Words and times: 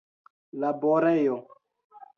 laborejo 0.59 1.37